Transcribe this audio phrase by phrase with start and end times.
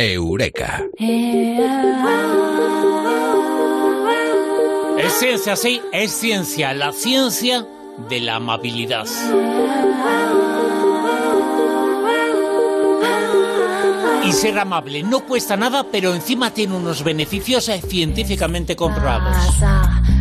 [0.00, 0.84] Eureka.
[4.96, 7.66] Es ciencia, sí, es ciencia, la ciencia
[8.08, 9.06] de la amabilidad.
[14.24, 19.36] Y ser amable no cuesta nada, pero encima tiene unos beneficios eh, científicamente comprobados.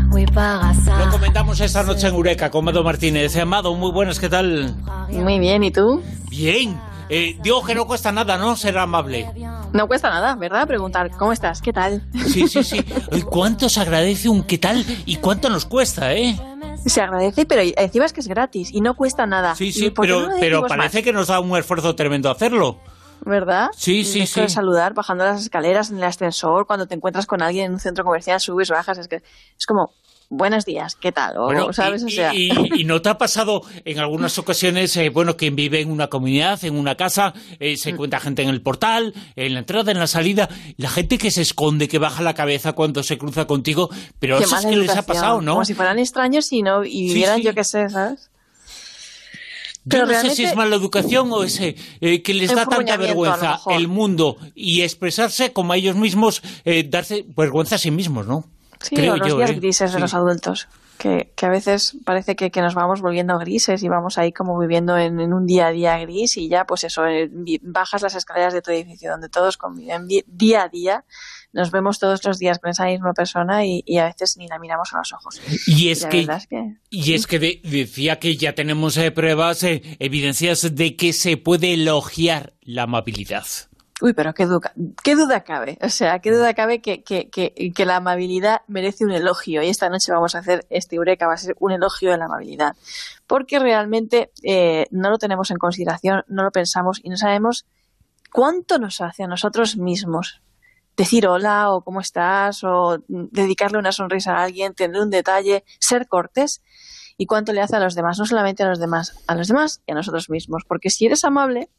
[0.09, 3.37] Lo comentamos esta noche en Eureka con Mado Martínez.
[3.37, 4.75] Amado, muy buenas, ¿qué tal?
[5.11, 6.01] Muy bien, ¿y tú?
[6.31, 6.86] Bien.
[7.09, 8.55] Eh, digo que no cuesta nada, ¿no?
[8.55, 9.31] Ser amable.
[9.73, 10.67] No cuesta nada, ¿verdad?
[10.67, 11.61] Preguntar, ¿cómo estás?
[11.61, 12.07] ¿Qué tal?
[12.27, 12.83] Sí, sí, sí.
[13.29, 16.37] ¿Cuánto se agradece un qué tal y cuánto nos cuesta, eh?
[16.85, 19.55] Se agradece, pero encima es que es gratis y no cuesta nada.
[19.55, 21.03] Sí, ¿Y sí, pero, no pero parece más?
[21.03, 22.79] que nos da un esfuerzo tremendo hacerlo.
[23.25, 23.69] ¿Verdad?
[23.75, 24.47] Sí, sí, de sí.
[24.47, 28.05] saludar bajando las escaleras en el ascensor, cuando te encuentras con alguien en un centro
[28.05, 29.17] comercial, subes, bajas, es que
[29.57, 29.91] es como,
[30.29, 31.37] buenos días, ¿qué tal?
[31.37, 32.01] O, Bueno, ¿sabes?
[32.03, 35.37] y, o sea, y- y- y no te ha pasado en algunas ocasiones, eh, bueno,
[35.37, 37.93] quien vive en una comunidad, en una casa, eh, se Mm.
[37.95, 41.41] encuentra gente en el portal, en la entrada, en la salida, la gente que se
[41.41, 44.95] esconde, que baja la cabeza cuando se cruza contigo, pero qué eso es que les
[44.95, 45.53] ha pasado, ¿no?
[45.53, 47.43] Como si fueran extraños y no y vivieran, sí.
[47.43, 48.29] yo qué sé, ¿sabes?
[49.85, 52.97] Yo pero no sé si es mala educación o es eh, que les da tanta
[52.97, 58.27] vergüenza el mundo y expresarse como a ellos mismos, eh, darse vergüenza a sí mismos,
[58.27, 58.49] ¿no?
[58.81, 59.53] Sí, Creo o los yo, días ¿eh?
[59.55, 60.01] grises de Sí.
[60.01, 64.17] los adultos, que, que a veces parece que, que nos vamos volviendo grises y vamos
[64.17, 67.29] ahí como viviendo en, en un día a día gris y ya pues eso, eh,
[67.61, 71.05] bajas las escaleras de tu edificio donde todos conviven vi- día a día,
[71.53, 74.57] nos vemos todos los días con esa misma persona y, y a veces ni la
[74.59, 75.39] miramos a los ojos.
[75.67, 76.75] Y es que es que...
[76.89, 81.37] Y es que de- decía que ya tenemos eh, pruebas, eh, evidencias de que se
[81.37, 83.45] puede elogiar la amabilidad.
[83.99, 85.79] Uy, pero qué, duda, qué duda cabe.
[85.81, 89.63] O sea, qué duda cabe que, que, que, que la amabilidad merece un elogio.
[89.63, 92.25] Y esta noche vamos a hacer este Eureka, va a ser un elogio de la
[92.25, 92.75] amabilidad.
[93.25, 97.65] Porque realmente eh, no lo tenemos en consideración, no lo pensamos y no sabemos
[98.31, 100.41] cuánto nos hace a nosotros mismos
[100.95, 106.07] decir hola o cómo estás o dedicarle una sonrisa a alguien, tener un detalle, ser
[106.07, 106.61] cortés
[107.17, 109.81] y cuánto le hace a los demás, no solamente a los demás, a los demás
[109.87, 110.63] y a nosotros mismos.
[110.67, 111.69] Porque si eres amable,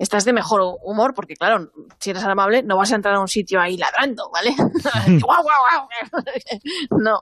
[0.00, 3.28] estás de mejor humor, porque claro, si eres amable no vas a entrar a un
[3.28, 4.54] sitio ahí ladrando, ¿vale?
[5.22, 5.88] ¡Guau, guau, guau!
[6.98, 7.20] no,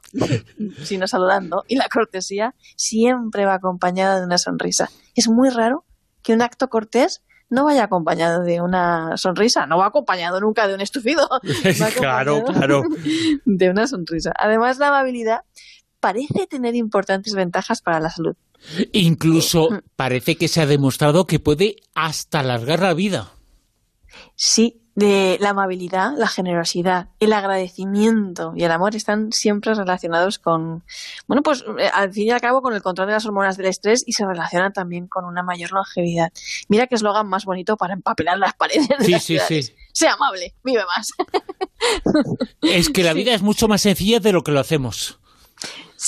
[0.85, 1.65] sino saludando.
[1.67, 4.89] Y la cortesía siempre va acompañada de una sonrisa.
[5.17, 5.85] Es muy raro
[6.23, 10.75] que un acto cortés no vaya acompañado de una sonrisa, no va acompañado nunca de
[10.75, 11.29] un estufido.
[11.83, 12.83] Va claro, claro.
[13.45, 14.33] De una sonrisa.
[14.39, 15.41] Además, la amabilidad
[16.01, 18.35] parece tener importantes ventajas para la salud.
[18.93, 19.79] Incluso Mm.
[19.97, 23.31] parece que se ha demostrado que puede hasta alargar la vida.
[24.35, 30.83] Sí, de la amabilidad, la generosidad, el agradecimiento y el amor están siempre relacionados con,
[31.29, 33.67] bueno, pues eh, al fin y al cabo con el control de las hormonas del
[33.67, 36.33] estrés y se relacionan también con una mayor longevidad.
[36.69, 39.67] Mira qué eslogan más bonito para empapelar las paredes de Sí, las sí, ciudades.
[39.67, 39.75] sí.
[39.93, 41.13] Sea amable, vive más.
[42.63, 45.21] Es que la vida es mucho más sencilla de lo que lo hacemos.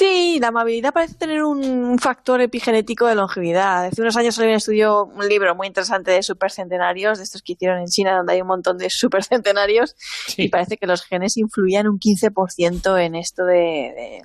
[0.01, 3.85] Sí, la amabilidad parece tener un factor epigenético de longevidad.
[3.85, 7.53] Hace unos años salió un estudio, un libro muy interesante de supercentenarios, de estos que
[7.53, 9.95] hicieron en China, donde hay un montón de supercentenarios,
[10.27, 10.45] Sí.
[10.45, 14.25] y parece que los genes influían un 15% en esto de, de,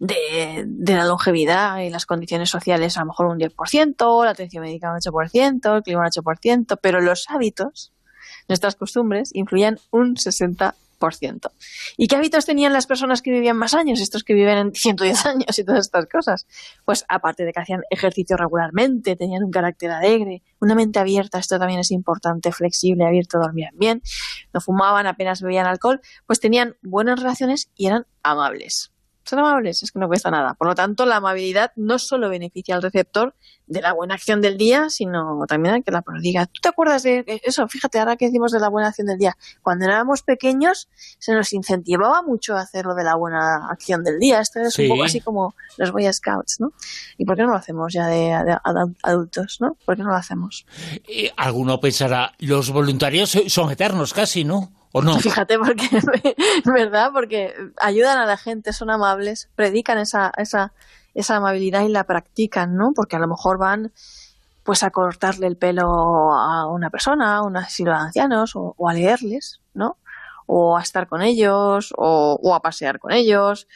[0.00, 4.64] de- de la longevidad y las condiciones sociales, a lo mejor un 10%, la atención
[4.64, 7.92] médica un 8%, el clima un 8%, pero los hábitos,
[8.48, 10.74] nuestras costumbres, influían un 60%.
[11.96, 15.26] ¿Y qué hábitos tenían las personas que vivían más años, estos que viven en 110
[15.26, 16.46] años y todas estas cosas?
[16.84, 21.58] Pues aparte de que hacían ejercicio regularmente, tenían un carácter alegre, una mente abierta, esto
[21.58, 24.02] también es importante, flexible, abierto, dormían bien,
[24.52, 28.91] no fumaban, apenas bebían alcohol, pues tenían buenas relaciones y eran amables.
[29.24, 30.54] Ser amables es que no cuesta nada.
[30.54, 33.34] Por lo tanto, la amabilidad no solo beneficia al receptor
[33.66, 36.46] de la buena acción del día, sino también al que la prodiga.
[36.46, 37.66] ¿Tú te acuerdas de eso?
[37.68, 39.36] Fíjate, ahora que decimos de la buena acción del día.
[39.62, 40.88] Cuando éramos pequeños
[41.18, 44.40] se nos incentivaba mucho a hacer lo de la buena acción del día.
[44.40, 44.82] Esto es Sí.
[44.82, 46.72] un poco así como los Boy Scouts, ¿no?
[47.16, 49.76] ¿Y por qué no lo hacemos ya de, de adul- adultos, no?
[49.86, 50.66] ¿Por qué no lo hacemos?
[51.08, 54.72] Eh, alguno pensará, los voluntarios son eternos casi, ¿no?
[54.92, 55.18] ¿O no?
[55.18, 55.88] Fíjate, porque,
[56.64, 57.10] ¿verdad?
[57.12, 60.72] Porque ayudan a la gente, son amables, predican esa, esa,
[61.14, 62.92] esa amabilidad y la practican, ¿no?
[62.94, 63.92] Porque a lo mejor van
[64.62, 68.88] pues a cortarle el pelo a una persona, a un asilo de ancianos, o, o
[68.88, 69.96] a leerles, ¿no?
[70.46, 73.66] O a estar con ellos, o, o a pasear con ellos,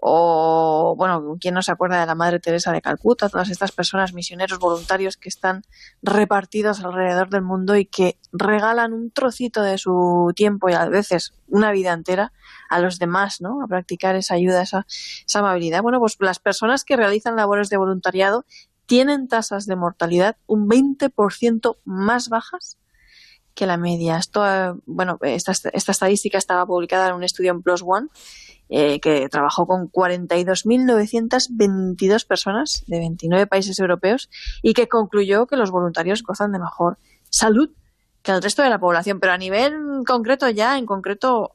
[0.00, 3.28] o, bueno, ¿quién no se acuerda de la Madre Teresa de Calcuta?
[3.28, 5.62] Todas estas personas, misioneros voluntarios que están
[6.02, 11.34] repartidos alrededor del mundo y que regalan un trocito de su tiempo y a veces
[11.48, 12.32] una vida entera
[12.68, 13.62] a los demás, ¿no?
[13.62, 15.82] A practicar esa ayuda, esa, esa amabilidad.
[15.82, 18.44] Bueno, pues las personas que realizan labores de voluntariado
[18.86, 22.78] tienen tasas de mortalidad un 20% más bajas
[23.56, 24.18] que la media.
[24.18, 24.44] Esto,
[24.86, 28.06] bueno, esta, esta estadística estaba publicada en un estudio en Plus One
[28.68, 34.28] eh, que trabajó con 42.922 personas de 29 países europeos
[34.62, 36.98] y que concluyó que los voluntarios gozan de mejor
[37.30, 37.70] salud
[38.26, 39.72] que el resto de la población, pero a nivel
[40.04, 41.52] concreto ya, en concreto,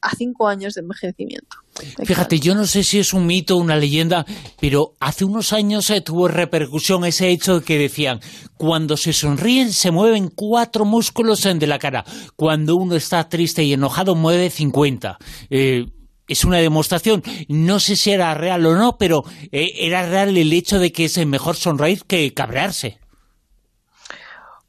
[0.00, 1.56] a, cinco años de envejecimiento.
[2.04, 4.24] Fíjate, yo no sé si es un mito o una leyenda,
[4.60, 8.20] pero hace unos años eh, tuvo repercusión ese hecho de que decían,
[8.56, 12.04] cuando se sonríen se mueven cuatro músculos de la cara,
[12.36, 15.18] cuando uno está triste y enojado mueve 50.
[15.50, 15.86] Eh,
[16.28, 20.52] es una demostración, no sé si era real o no, pero eh, era real el
[20.52, 23.00] hecho de que es mejor sonreír que cabrearse.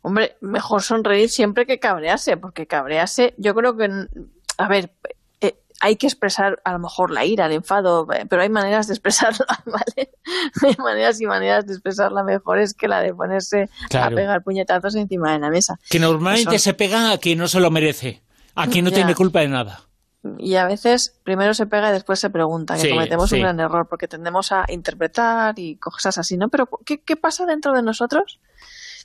[0.04, 3.90] Hombre, mejor sonreír siempre que cabrearse, porque cabrearse, yo creo que,
[4.58, 4.92] a ver,
[5.40, 8.88] eh, hay que expresar a lo mejor la ira, el enfado, eh, pero hay maneras
[8.88, 10.12] de expresarla, ¿vale?
[10.62, 15.32] hay maneras y maneras de expresarla mejores que la de ponerse a pegar puñetazos encima
[15.32, 15.80] de la mesa.
[15.90, 18.22] Que normalmente se pegan a quien no se lo merece,
[18.56, 19.88] a quien no tiene culpa de nada
[20.38, 23.88] y a veces primero se pega y después se pregunta, que cometemos un gran error
[23.90, 26.50] porque tendemos a interpretar y cosas así, ¿no?
[26.50, 28.40] Pero ¿qué, ¿qué, pasa dentro de nosotros?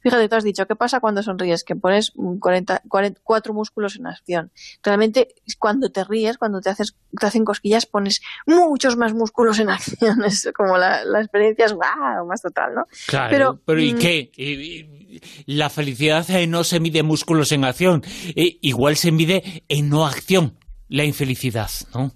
[0.02, 1.64] Fíjate, tú has dicho, ¿qué pasa cuando sonríes?
[1.64, 4.50] Que pones 40, 44 músculos en acción.
[4.82, 5.28] Realmente,
[5.58, 10.22] cuando te ríes, cuando te, haces, te hacen cosquillas, pones muchos más músculos en acción.
[10.28, 12.84] Es como la, la experiencia es wow, más total, ¿no?
[13.06, 15.22] Claro, pero, ¿y mm, qué?
[15.46, 18.02] La felicidad eh, no se mide músculos en acción,
[18.36, 20.58] eh, igual se mide en no acción
[20.88, 22.12] la infelicidad, ¿no?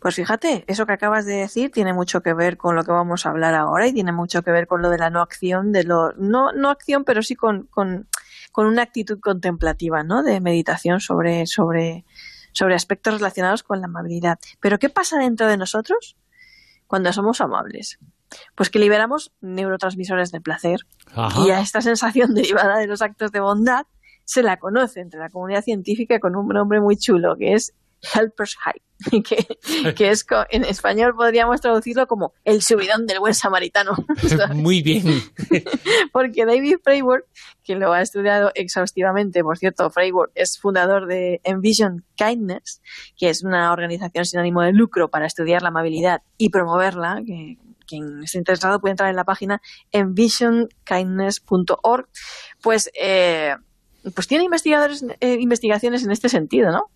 [0.00, 3.24] Pues fíjate, eso que acabas de decir tiene mucho que ver con lo que vamos
[3.24, 5.84] a hablar ahora y tiene mucho que ver con lo de la no acción, de
[5.84, 8.08] lo no, no acción, pero sí con, con,
[8.52, 10.22] con una actitud contemplativa, ¿no?
[10.22, 12.04] De meditación sobre, sobre,
[12.52, 14.38] sobre aspectos relacionados con la amabilidad.
[14.60, 16.16] Pero ¿qué pasa dentro de nosotros
[16.86, 17.98] cuando somos amables?
[18.56, 20.80] Pues que liberamos neurotransmisores de placer
[21.44, 23.86] y a esta sensación derivada de los actos de bondad
[24.24, 27.72] se la conoce entre la comunidad científica con un nombre muy chulo, que es
[28.02, 28.80] Helper's High,
[29.22, 33.92] que, que es en español podríamos traducirlo como el subidón del buen samaritano.
[34.54, 35.04] Muy bien.
[36.12, 37.26] Porque David Freiburg,
[37.62, 42.82] que lo ha estudiado exhaustivamente, por cierto, Freiburg es fundador de Envision Kindness,
[43.16, 47.58] que es una organización sin ánimo de lucro para estudiar la amabilidad y promoverla, que
[47.86, 49.60] quien esté interesado puede entrar en la página
[49.92, 52.08] envisionkindness.org,
[52.60, 53.54] pues eh,
[54.14, 56.90] pues tiene investigadores, eh, investigaciones en este sentido, ¿no?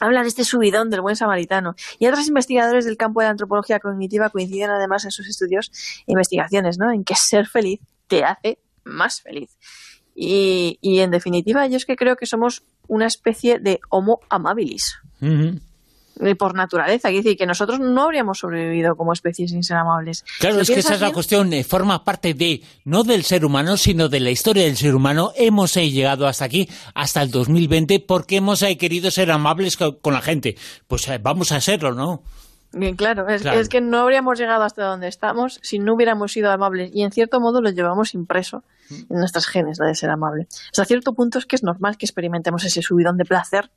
[0.00, 1.74] Habla de este subidón del buen samaritano.
[1.98, 5.70] Y otros investigadores del campo de la antropología cognitiva coinciden además en sus estudios
[6.06, 6.92] e investigaciones, ¿no?
[6.92, 9.56] En que ser feliz te hace más feliz.
[10.14, 14.98] Y, y en definitiva, yo es que creo que somos una especie de homo amabilis
[16.38, 17.08] por naturaleza.
[17.08, 20.24] Quiere decir que nosotros no habríamos sobrevivido como especie sin ser amables.
[20.40, 21.52] Claro, es que esa es la cuestión.
[21.52, 25.32] Eh, forma parte de, no del ser humano, sino de la historia del ser humano.
[25.36, 30.12] Hemos eh, llegado hasta aquí, hasta el 2020, porque hemos eh, querido ser amables con,
[30.12, 30.56] la gente.
[30.86, 32.22] Pues vamos a serlo, ¿no?
[32.70, 36.50] Bien, claro es, es, que no habríamos llegado hasta donde estamos si no hubiéramos sido
[36.50, 36.90] amables.
[36.92, 40.48] Y en cierto modo lo llevamos impreso en nuestras genes, la de ser amable.
[40.70, 43.70] Hasta cierto punto es que es normal que experimentemos ese subidón de placer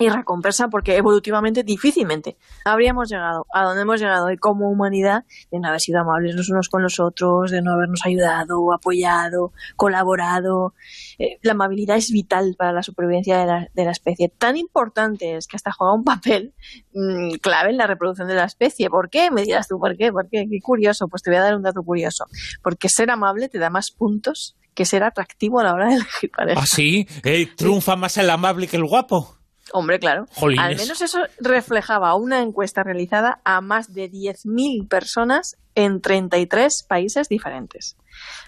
[0.00, 5.60] y recompensa porque evolutivamente difícilmente habríamos llegado a donde hemos llegado hoy como humanidad de
[5.60, 10.74] no haber sido amables los unos con los otros, de no habernos ayudado, apoyado, colaborado.
[11.18, 14.30] Eh, la amabilidad es vital para la supervivencia de la, de la, especie.
[14.30, 16.54] Tan importante es que hasta juega un papel
[16.94, 18.88] mm, clave en la reproducción de la especie.
[18.88, 19.30] ¿Por qué?
[19.30, 20.10] Me dirás tú, ¿por qué?
[20.10, 20.46] ¿Por qué?
[20.50, 21.08] Qué curioso.
[21.08, 22.24] Pues te voy a dar un dato curioso.
[22.62, 26.30] Porque ser amable te da más puntos que ser atractivo a la hora de elegir
[26.30, 26.60] pareja.
[26.62, 27.06] ¿Ah, sí?
[27.24, 29.39] Eh, ¿Triunfa más el amable que el guapo?
[29.72, 30.26] Hombre, claro.
[30.58, 37.28] Al menos eso reflejaba una encuesta realizada a más de 10.000 personas en 33 países
[37.28, 37.96] diferentes.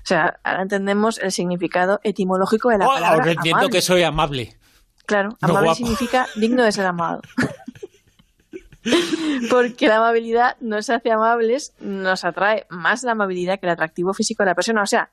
[0.03, 4.03] O sea, ahora entendemos el significado etimológico de la oh, palabra Ahora entiendo que soy
[4.03, 4.57] amable.
[5.07, 7.21] Claro, amable significa digno de ser amado.
[9.51, 14.43] Porque la amabilidad nos hace amables, nos atrae más la amabilidad que el atractivo físico
[14.43, 14.83] de la persona.
[14.83, 15.11] O sea,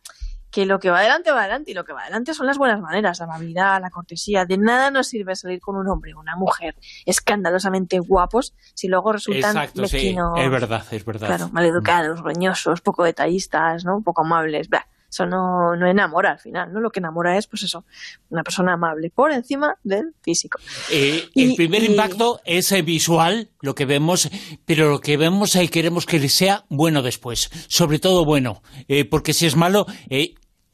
[0.51, 2.81] que lo que va adelante va adelante y lo que va adelante son las buenas
[2.81, 4.45] maneras, la amabilidad, la cortesía.
[4.45, 6.75] De nada nos sirve salir con un hombre o una mujer
[7.05, 11.27] escandalosamente guapos si luego resultan Exacto, Sí, es verdad, es verdad.
[11.27, 14.01] Claro, maleducados, roñosos, poco detallistas, ¿no?
[14.01, 14.69] poco amables.
[14.69, 14.85] Blah.
[15.09, 16.79] Eso no, no enamora al final, ¿no?
[16.79, 17.85] Lo que enamora es, pues eso,
[18.29, 20.59] una persona amable por encima del físico.
[20.91, 24.29] Eh, el primer impacto es eh, visual, lo que vemos,
[24.65, 29.33] pero lo que vemos ahí queremos que sea bueno después, sobre todo bueno, eh, porque
[29.33, 29.87] si es malo,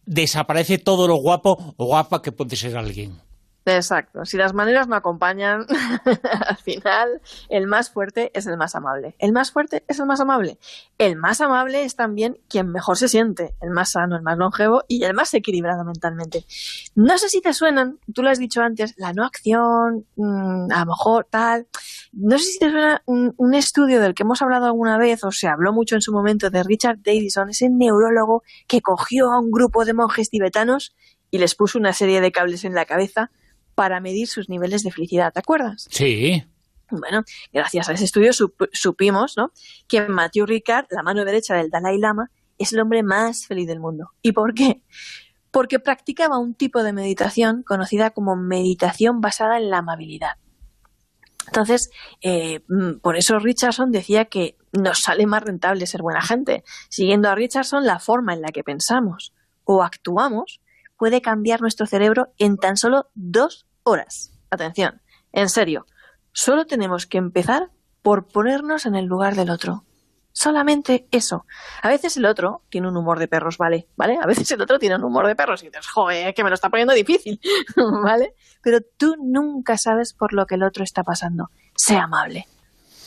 [0.06, 3.22] desaparece todo lo guapo o guapa que puede ser alguien.
[3.66, 4.26] Exacto.
[4.26, 5.66] Si las maneras no acompañan,
[6.48, 7.20] al final
[7.50, 9.16] el más fuerte es el más amable.
[9.18, 10.60] El más fuerte es el más amable.
[11.00, 14.84] El más amable es también quien mejor se siente, el más sano, el más longevo
[14.88, 16.46] y el más equilibrado mentalmente.
[16.94, 20.80] No sé si te suenan, tú lo has dicho antes, la no acción, mm, a
[20.82, 21.68] lo mejor tal.
[22.14, 25.32] No sé si te suena un, un estudio del que hemos hablado alguna vez o
[25.32, 29.50] se habló mucho en su momento de Richard Davison, ese neurólogo que cogió a un
[29.50, 30.96] grupo de monjes tibetanos
[31.32, 33.32] y les puso una serie de cables en la cabeza
[33.76, 35.88] para medir sus niveles de felicidad, ¿te acuerdas?
[35.92, 36.44] Sí.
[36.90, 38.32] Bueno, gracias a ese estudio
[38.72, 39.52] supimos ¿no?
[39.88, 43.80] que Matthew Ricard, la mano derecha del Dalai Lama, es el hombre más feliz del
[43.80, 44.12] mundo.
[44.22, 44.82] ¿Y por qué?
[45.52, 50.34] Porque practicaba un tipo de meditación conocida como meditación basada en la amabilidad.
[51.48, 51.90] Entonces,
[52.22, 56.64] eh, mm, por eso Richardson decía que nos sale más rentable ser buena gente.
[56.90, 60.62] Siguiendo a Richardson, la forma en la que pensamos o actuamos
[60.98, 64.34] puede cambiar nuestro cerebro en tan solo dos horas.
[64.50, 65.02] Atención,
[65.32, 65.86] en serio,
[66.34, 69.86] solo tenemos que empezar por ponernos en el lugar del otro.
[70.34, 71.46] Solamente eso.
[71.82, 73.88] A veces el otro tiene un humor de perros, ¿vale?
[73.96, 74.20] ¿Vale?
[74.22, 76.56] A veces el otro tiene un humor de perros y dices, joder, que me lo
[76.56, 77.40] está poniendo difícil,
[78.04, 78.36] ¿vale?
[78.62, 81.52] Pero tú nunca sabes por lo que el otro está pasando.
[81.76, 82.48] Sea amable.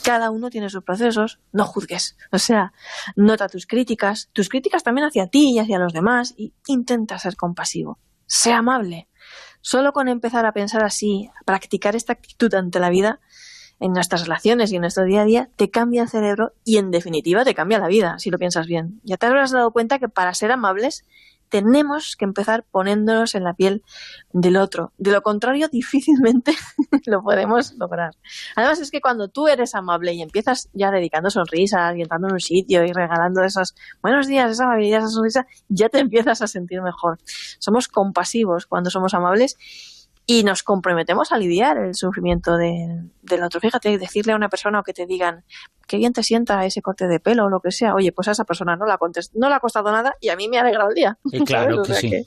[0.02, 2.16] Cada uno tiene sus procesos, no juzgues.
[2.32, 2.72] O sea,
[3.14, 7.36] nota tus críticas, tus críticas también hacia ti y hacia los demás y intenta ser
[7.36, 7.98] compasivo.
[8.26, 9.08] Sea amable.
[9.60, 13.20] Solo con empezar a pensar así, a practicar esta actitud ante la vida,
[13.80, 16.90] en nuestras relaciones y en nuestro día a día, te cambia el cerebro y en
[16.90, 19.00] definitiva te cambia la vida, si lo piensas bien.
[19.04, 21.04] Ya te habrás dado cuenta que para ser amables
[21.48, 23.82] tenemos que empezar poniéndonos en la piel
[24.32, 24.92] del otro.
[24.98, 26.54] De lo contrario, difícilmente
[27.06, 28.14] lo podemos lograr.
[28.56, 32.34] Además, es que cuando tú eres amable y empiezas ya dedicando sonrisas y entrando en
[32.34, 36.46] un sitio y regalando esos buenos días, esa amabilidad, esa sonrisa, ya te empiezas a
[36.46, 37.18] sentir mejor.
[37.58, 39.56] Somos compasivos cuando somos amables
[40.30, 43.60] y nos comprometemos a aliviar el sufrimiento del otro.
[43.60, 45.42] Fíjate, decirle a una persona o que te digan
[45.86, 48.32] qué bien te sienta ese corte de pelo o lo que sea, oye, pues a
[48.32, 48.98] esa persona no, la
[49.34, 51.18] no le ha costado nada y a mí me ha alegrado el día.
[51.46, 52.26] claro que sí.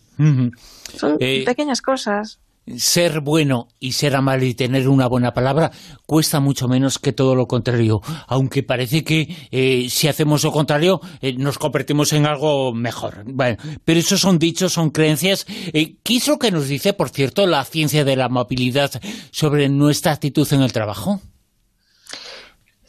[0.97, 2.39] Son eh, pequeñas cosas
[2.77, 5.71] ser bueno y ser amable y tener una buena palabra
[6.05, 11.01] cuesta mucho menos que todo lo contrario, aunque parece que eh, si hacemos lo contrario
[11.21, 13.23] eh, nos convertimos en algo mejor.
[13.25, 15.45] Bueno, pero esos son dichos, son creencias.
[15.73, 18.91] Eh, ¿Qué es lo que nos dice, por cierto, la ciencia de la amabilidad
[19.31, 21.21] sobre nuestra actitud en el trabajo?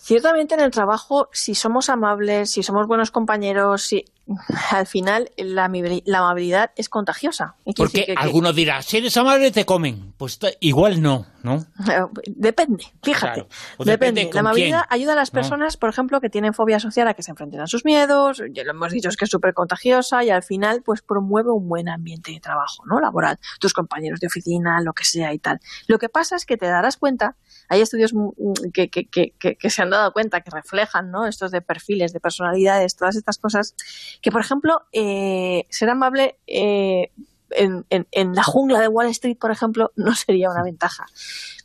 [0.04, 4.04] Ciertamente en el trabajo, si somos amables, si somos buenos compañeros, si
[4.71, 7.57] al final la, amabilidad es contagiosa.
[7.76, 10.14] Porque algunos dirán, si eres amable te comen.
[10.17, 11.67] Pues igual no, ¿no?
[12.26, 13.47] Depende, fíjate.
[13.81, 14.31] Depende.
[14.33, 17.33] La amabilidad ayuda a las personas, por ejemplo, que tienen fobia social a que se
[17.33, 20.43] enfrenten a sus miedos, ya lo hemos dicho, es que es súper contagiosa y al
[20.43, 23.00] final pues promueve un buen ambiente de trabajo, ¿no?
[23.00, 25.61] Laboral, tus compañeros de oficina, lo que sea y tal.
[25.88, 27.37] Lo que pasa es que te darás cuenta,
[27.69, 28.12] hay estudios
[28.73, 31.26] que, que, que, que se han dado cuenta, que reflejan, ¿no?
[31.26, 33.75] Estos de perfiles, de personalidades, todas estas cosas
[34.21, 37.12] que, por ejemplo, eh, ser amable eh,
[37.50, 41.07] en, en, la jungla de Wall Street, por ejemplo, no sería una ventaja.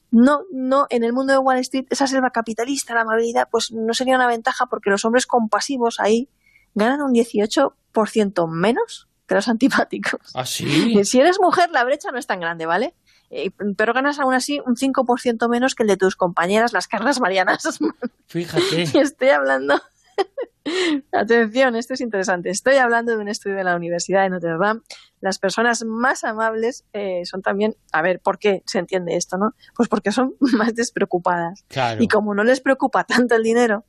[0.09, 3.93] No, no, en el mundo de Wall Street, esa selva capitalista, la amabilidad, pues no
[3.93, 6.29] sería una ventaja porque los hombres compasivos ahí
[6.75, 10.21] ganan un 18% menos que los antipáticos.
[10.33, 10.65] ¿Ah, sí?
[11.03, 12.93] Si eres mujer, la brecha no es tan grande, ¿vale?
[13.29, 17.19] Eh, pero ganas aún así un 5% menos que el de tus compañeras, las cargas
[17.19, 17.79] marianas.
[18.27, 18.83] Fíjate.
[18.83, 19.81] Estoy hablando
[21.11, 22.49] Atención, esto es interesante.
[22.49, 24.81] Estoy hablando de un estudio de la Universidad de Notre Dame.
[25.21, 29.55] Las personas más amables eh, son también, a ver, ¿por qué se entiende esto, no?
[29.75, 31.65] Pues porque son más despreocupadas.
[31.99, 33.85] Y como no les preocupa tanto el dinero,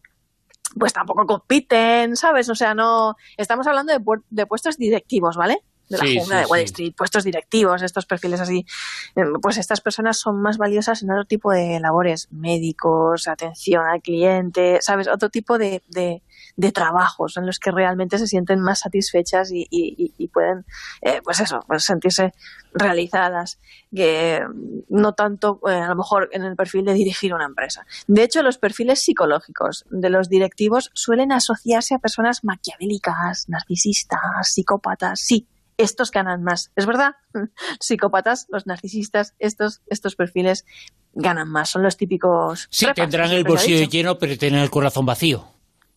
[0.79, 2.49] pues tampoco compiten, ¿sabes?
[2.49, 3.17] O sea, no.
[3.37, 3.93] Estamos hablando
[4.29, 5.63] de, puestos directivos, ¿vale?
[5.89, 8.67] De la jungla de Wall Street, puestos directivos, estos perfiles así,
[9.17, 14.03] eh, pues estas personas son más valiosas en otro tipo de labores, médicos, atención al
[14.03, 15.09] cliente, ¿sabes?
[15.09, 15.83] Otro tipo de,
[16.59, 20.67] de trabajos en los que realmente se sienten más satisfechas y, pueden,
[21.03, 22.35] eh, pues eso, pues sentirse
[22.73, 23.61] realizadas,
[23.95, 24.45] que
[24.89, 27.87] no tanto eh, a lo mejor en el perfil de dirigir una empresa.
[28.09, 35.21] De hecho, los perfiles psicológicos de los directivos suelen asociarse a personas maquiavélicas, narcisistas, psicópatas,
[35.21, 35.47] sí,
[35.79, 36.73] estos ganan más.
[36.77, 37.13] ¿Es verdad?
[37.81, 40.67] Psicópatas, los narcisistas, estos, estos perfiles
[41.15, 41.71] ganan más.
[41.71, 42.69] Son los típicos.
[42.71, 45.47] Sí, tendrán el bolsillo lleno, pero tienen el corazón vacío.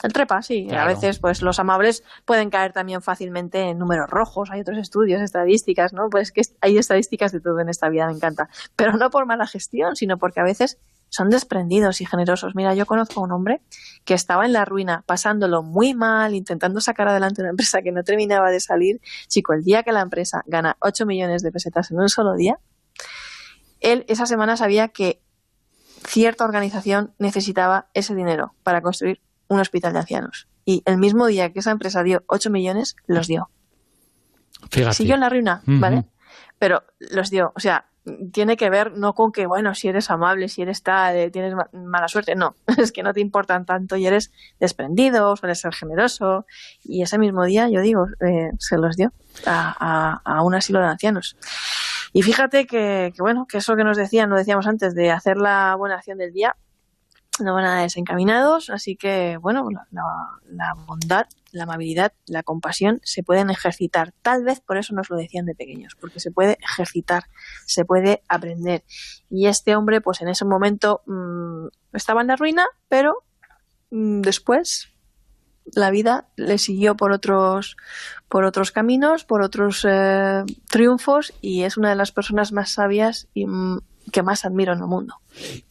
[0.04, 0.68] El trepa, sí.
[0.72, 4.50] A veces, pues los amables pueden caer también fácilmente en números rojos.
[4.50, 6.10] Hay otros estudios, estadísticas, ¿no?
[6.10, 8.50] Pues que hay estadísticas de todo en esta vida, me encanta.
[8.76, 10.80] Pero no por mala gestión, sino porque a veces
[11.12, 12.56] son desprendidos y generosos.
[12.56, 13.62] Mira, yo conozco a un hombre
[14.06, 18.04] que estaba en la ruina, pasándolo muy mal, intentando sacar adelante una empresa que no
[18.04, 19.02] terminaba de salir.
[19.28, 22.60] Chico, el día que la empresa gana 8 millones de pesetas en un solo día,
[23.82, 25.22] él esa semana sabía que
[26.08, 30.48] cierta organización necesitaba ese dinero para construir un hospital de ancianos.
[30.64, 33.50] Y el mismo día que esa empresa dio 8 millones, los dio.
[34.94, 36.06] Siguió en la ruina, ¿vale?
[36.58, 37.52] Pero los dio.
[37.54, 37.91] O sea,
[38.32, 41.54] tiene que ver no con que, bueno, si eres amable, si eres tal, eh, tienes
[41.74, 42.36] mala suerte.
[42.36, 46.46] No, es que no te importan tanto y eres desprendido, sueles ser generoso.
[46.84, 49.14] Y ese mismo día, yo digo, eh, se los dio
[49.46, 51.38] a, a, un asilo de ancianos.
[52.14, 55.38] Y fíjate que, que, bueno, que eso que nos decían, lo decíamos antes, de hacer
[55.38, 56.56] la buena acción del día,
[57.40, 63.50] no van a desencaminados, así que, bueno, la, bondad, la amabilidad, la compasión se pueden
[63.50, 64.14] ejercitar.
[64.22, 67.26] Tal vez por eso nos lo decían de pequeños, porque se puede ejercitar,
[67.66, 68.84] se puede aprender.
[69.30, 73.24] Y este hombre, pues en ese momento mm, estaba en la ruina, pero
[73.92, 74.90] mm, después
[75.74, 77.78] la vida le siguió por otros
[78.28, 83.28] por otros caminos, por otros eh, triunfos y es una de las personas más sabias
[83.34, 83.82] y mm,
[84.12, 85.16] que más admiro en el mundo.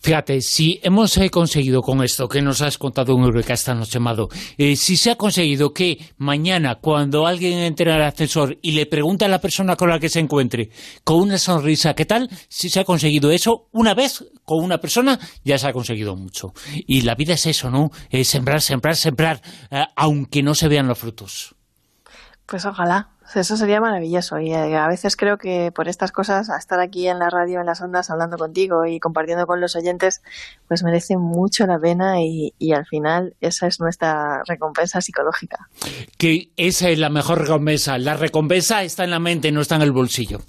[0.00, 3.98] Fíjate, si hemos eh, conseguido con esto que nos has contado en Eureka esta noche,
[3.98, 8.86] Amado, eh, si se ha conseguido que mañana cuando alguien entre al ascensor y le
[8.86, 10.70] pregunta a la persona con la que se encuentre
[11.04, 12.28] con una sonrisa, ¿qué tal?
[12.48, 16.52] Si se ha conseguido eso una vez con una persona, ya se ha conseguido mucho.
[16.86, 17.90] Y la vida es eso, ¿no?
[18.08, 21.54] Es sembrar, sembrar, sembrar, eh, aunque no se vean los frutos.
[22.46, 26.56] Pues ojalá, eso sería maravilloso y eh, a veces creo que por estas cosas, a
[26.56, 30.22] estar aquí en la radio, en las ondas, hablando contigo y compartiendo con los oyentes,
[30.68, 35.68] pues merece mucho la pena y, al final esa es nuestra recompensa psicológica.
[36.16, 37.98] Que esa es la mejor recompensa.
[37.98, 40.40] La recompensa está en la mente, no está en el bolsillo.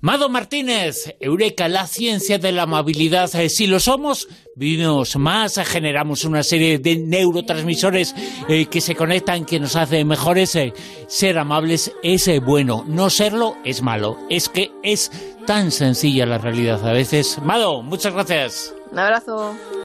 [0.00, 3.34] Mado Martínez, Eureka, la ciencia de la amabilidad.
[3.36, 4.28] Eh, si lo somos,
[4.58, 8.14] vivimos más, generamos una serie de neurotransmisores
[8.48, 10.58] eh, que se conectan, que nos hacen mejores.
[11.06, 14.16] ser amables es bueno, no serlo es malo.
[14.28, 15.12] Es que es
[15.46, 17.40] tan sencilla la realidad a veces.
[17.42, 18.74] Mado, muchas gracias.
[18.90, 19.54] Un abrazo.